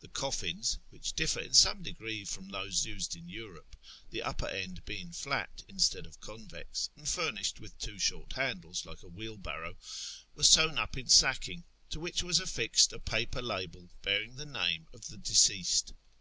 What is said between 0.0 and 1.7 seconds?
The coffins (which differ in